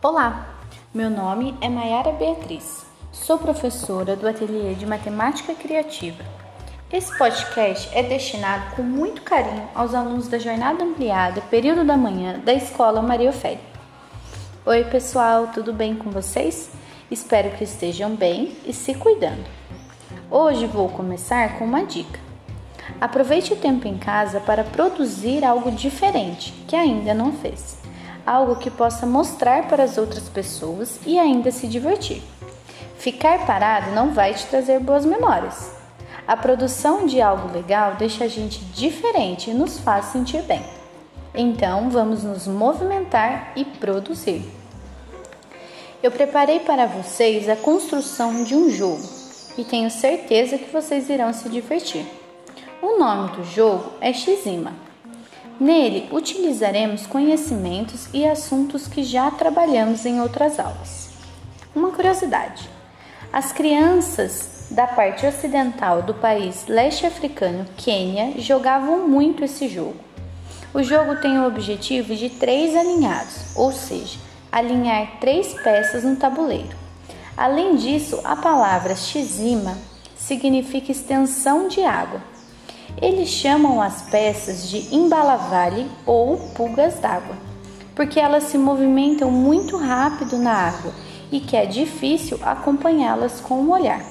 Olá, 0.00 0.46
meu 0.94 1.10
nome 1.10 1.56
é 1.60 1.68
Mayara 1.68 2.12
Beatriz, 2.12 2.86
sou 3.10 3.36
professora 3.36 4.14
do 4.14 4.28
Ateliê 4.28 4.74
de 4.74 4.86
Matemática 4.86 5.56
Criativa. 5.56 6.22
Esse 6.92 7.18
podcast 7.18 7.90
é 7.92 8.04
destinado 8.04 8.76
com 8.76 8.82
muito 8.82 9.22
carinho 9.22 9.68
aos 9.74 9.94
alunos 9.94 10.28
da 10.28 10.38
Jornada 10.38 10.84
Ampliada, 10.84 11.40
período 11.50 11.84
da 11.84 11.96
manhã, 11.96 12.38
da 12.38 12.54
Escola 12.54 13.02
Maria 13.02 13.30
Ofélia. 13.30 13.58
Oi, 14.64 14.84
pessoal, 14.84 15.48
tudo 15.48 15.72
bem 15.72 15.96
com 15.96 16.12
vocês? 16.12 16.70
Espero 17.10 17.50
que 17.56 17.64
estejam 17.64 18.14
bem 18.14 18.56
e 18.64 18.72
se 18.72 18.94
cuidando. 18.94 19.44
Hoje 20.30 20.64
vou 20.66 20.88
começar 20.90 21.58
com 21.58 21.64
uma 21.64 21.84
dica. 21.84 22.20
Aproveite 23.00 23.52
o 23.52 23.56
tempo 23.56 23.88
em 23.88 23.98
casa 23.98 24.38
para 24.38 24.62
produzir 24.62 25.44
algo 25.44 25.72
diferente 25.72 26.52
que 26.68 26.76
ainda 26.76 27.12
não 27.12 27.32
fez. 27.32 27.87
Algo 28.28 28.56
que 28.56 28.70
possa 28.70 29.06
mostrar 29.06 29.68
para 29.68 29.84
as 29.84 29.96
outras 29.96 30.28
pessoas 30.28 31.00
e 31.06 31.18
ainda 31.18 31.50
se 31.50 31.66
divertir. 31.66 32.22
Ficar 32.98 33.46
parado 33.46 33.92
não 33.92 34.12
vai 34.12 34.34
te 34.34 34.44
trazer 34.48 34.80
boas 34.80 35.06
memórias. 35.06 35.72
A 36.26 36.36
produção 36.36 37.06
de 37.06 37.22
algo 37.22 37.50
legal 37.50 37.94
deixa 37.94 38.24
a 38.24 38.28
gente 38.28 38.62
diferente 38.66 39.48
e 39.48 39.54
nos 39.54 39.78
faz 39.78 40.04
sentir 40.12 40.42
bem. 40.42 40.62
Então, 41.34 41.88
vamos 41.88 42.22
nos 42.22 42.46
movimentar 42.46 43.52
e 43.56 43.64
produzir. 43.64 44.44
Eu 46.02 46.10
preparei 46.10 46.60
para 46.60 46.84
vocês 46.84 47.48
a 47.48 47.56
construção 47.56 48.44
de 48.44 48.54
um 48.54 48.68
jogo 48.68 49.08
e 49.56 49.64
tenho 49.64 49.90
certeza 49.90 50.58
que 50.58 50.70
vocês 50.70 51.08
irão 51.08 51.32
se 51.32 51.48
divertir. 51.48 52.04
O 52.82 52.98
nome 52.98 53.34
do 53.38 53.44
jogo 53.44 53.90
é 54.02 54.12
Xima. 54.12 54.87
Nele 55.60 56.08
utilizaremos 56.12 57.04
conhecimentos 57.04 58.08
e 58.14 58.24
assuntos 58.24 58.86
que 58.86 59.02
já 59.02 59.28
trabalhamos 59.28 60.06
em 60.06 60.20
outras 60.20 60.60
aulas. 60.60 61.08
Uma 61.74 61.90
curiosidade: 61.90 62.70
as 63.32 63.52
crianças 63.52 64.68
da 64.70 64.86
parte 64.86 65.26
ocidental 65.26 66.02
do 66.02 66.14
país 66.14 66.66
leste 66.68 67.04
africano, 67.04 67.66
Quênia, 67.76 68.40
jogavam 68.40 69.08
muito 69.08 69.42
esse 69.42 69.66
jogo. 69.66 69.96
O 70.72 70.80
jogo 70.80 71.16
tem 71.16 71.40
o 71.40 71.46
objetivo 71.46 72.14
de 72.14 72.30
três 72.30 72.76
alinhados, 72.76 73.56
ou 73.56 73.72
seja, 73.72 74.16
alinhar 74.52 75.18
três 75.18 75.54
peças 75.54 76.04
no 76.04 76.14
tabuleiro. 76.14 76.76
Além 77.36 77.74
disso, 77.74 78.20
a 78.22 78.36
palavra 78.36 78.94
xizima 78.94 79.76
significa 80.14 80.92
extensão 80.92 81.66
de 81.66 81.82
água 81.82 82.20
eles 83.00 83.28
chamam 83.28 83.80
as 83.80 84.02
peças 84.02 84.68
de 84.68 84.94
embalavale 84.94 85.90
ou 86.06 86.36
pulgas 86.54 86.98
d'água, 86.98 87.36
porque 87.94 88.18
elas 88.18 88.44
se 88.44 88.58
movimentam 88.58 89.30
muito 89.30 89.76
rápido 89.76 90.38
na 90.38 90.52
água 90.52 90.92
e 91.30 91.40
que 91.40 91.56
é 91.56 91.66
difícil 91.66 92.38
acompanhá-las 92.42 93.40
com 93.40 93.54
o 93.54 93.70
olhar. 93.70 94.02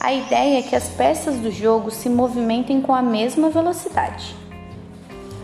A 0.00 0.12
ideia 0.12 0.58
é 0.58 0.62
que 0.62 0.74
as 0.74 0.88
peças 0.88 1.36
do 1.36 1.50
jogo 1.50 1.90
se 1.90 2.08
movimentem 2.08 2.80
com 2.80 2.92
a 2.94 3.02
mesma 3.02 3.50
velocidade. 3.50 4.34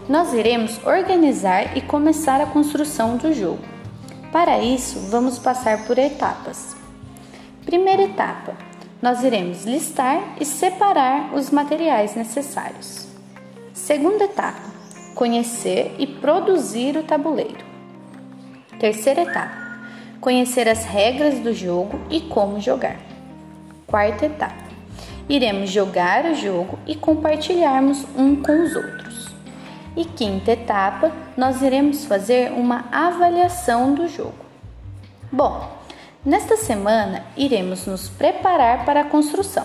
Nós 0.09 0.33
iremos 0.33 0.85
organizar 0.85 1.77
e 1.77 1.81
começar 1.81 2.41
a 2.41 2.47
construção 2.47 3.17
do 3.17 3.33
jogo. 3.33 3.63
Para 4.33 4.59
isso, 4.59 4.99
vamos 5.11 5.39
passar 5.39 5.87
por 5.87 5.99
etapas. 5.99 6.75
Primeira 7.65 8.03
etapa: 8.03 8.55
nós 9.01 9.23
iremos 9.23 9.65
listar 9.65 10.35
e 10.41 10.45
separar 10.45 11.33
os 11.35 11.51
materiais 11.51 12.17
necessários. 12.17 13.07
Segunda 13.73 14.25
etapa: 14.25 14.61
conhecer 15.15 15.95
e 15.99 16.07
produzir 16.07 16.97
o 16.97 17.05
tabuleiro. 17.05 17.65
Terceira 18.79 19.23
etapa: 19.23 19.57
conhecer 20.21 20.69
as 20.69 20.85
regras 20.85 21.39
do 21.39 21.53
jogo 21.53 22.01
e 22.11 22.23
como 22.23 22.61
jogar. 22.61 22.97
Quarta 23.87 24.27
etapa: 24.27 24.65
iremos 25.29 25.71
jogar 25.71 26.25
o 26.25 26.35
jogo 26.35 26.79
e 26.87 26.97
compartilharmos 26.97 28.05
um 28.17 28.35
com 28.37 28.65
os 28.65 28.75
outros. 28.75 29.29
E 29.97 30.05
quinta 30.05 30.53
etapa: 30.53 31.13
nós 31.37 31.63
iremos 31.63 32.05
fazer 32.05 32.51
uma 32.51 32.85
avaliação 32.91 33.95
do 33.95 34.09
jogo. 34.09 34.45
Bom, 35.31 35.78
Nesta 36.29 36.59
semana, 36.59 37.25
iremos 37.39 37.87
nos 37.87 38.07
preparar 38.07 38.85
para 38.85 39.01
a 39.01 39.05
construção. 39.05 39.65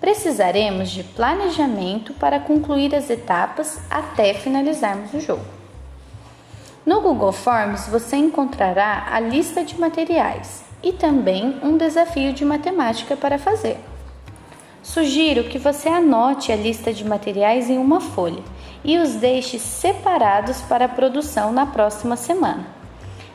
Precisaremos 0.00 0.90
de 0.90 1.04
planejamento 1.04 2.12
para 2.14 2.40
concluir 2.40 2.92
as 2.92 3.08
etapas 3.08 3.78
até 3.88 4.34
finalizarmos 4.34 5.14
o 5.14 5.20
jogo. 5.20 5.44
No 6.84 7.00
Google 7.00 7.30
Forms 7.30 7.86
você 7.86 8.16
encontrará 8.16 9.06
a 9.12 9.20
lista 9.20 9.62
de 9.62 9.78
materiais 9.78 10.64
e 10.82 10.92
também 10.92 11.60
um 11.62 11.76
desafio 11.76 12.32
de 12.32 12.44
matemática 12.44 13.16
para 13.16 13.38
fazer. 13.38 13.78
Sugiro 14.82 15.44
que 15.44 15.56
você 15.56 15.88
anote 15.88 16.50
a 16.50 16.56
lista 16.56 16.92
de 16.92 17.04
materiais 17.04 17.70
em 17.70 17.78
uma 17.78 18.00
folha 18.00 18.42
e 18.82 18.98
os 18.98 19.14
deixe 19.14 19.56
separados 19.60 20.60
para 20.62 20.86
a 20.86 20.88
produção 20.88 21.52
na 21.52 21.64
próxima 21.64 22.16
semana. 22.16 22.74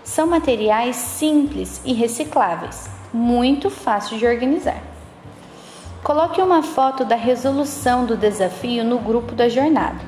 São 0.03 0.25
materiais 0.25 0.95
simples 0.95 1.79
e 1.85 1.93
recicláveis, 1.93 2.89
muito 3.13 3.69
fácil 3.69 4.17
de 4.17 4.25
organizar. 4.25 4.81
Coloque 6.03 6.41
uma 6.41 6.63
foto 6.63 7.05
da 7.05 7.15
resolução 7.15 8.05
do 8.05 8.17
desafio 8.17 8.83
no 8.83 8.97
grupo 8.97 9.35
da 9.35 9.47
jornada. 9.47 9.99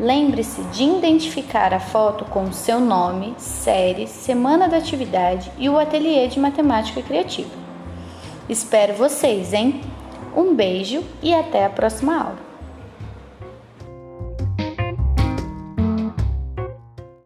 Lembre-se 0.00 0.62
de 0.72 0.82
identificar 0.82 1.72
a 1.72 1.78
foto 1.78 2.24
com 2.24 2.50
seu 2.52 2.80
nome, 2.80 3.34
série, 3.38 4.08
semana 4.08 4.68
da 4.68 4.78
atividade 4.78 5.52
e 5.56 5.68
o 5.68 5.78
ateliê 5.78 6.26
de 6.26 6.40
matemática 6.40 7.00
criativa. 7.00 7.50
Espero 8.48 8.94
vocês, 8.94 9.52
hein? 9.52 9.80
Um 10.36 10.54
beijo 10.54 11.04
e 11.22 11.32
até 11.32 11.64
a 11.64 11.70
próxima 11.70 12.16
aula. 12.16 12.49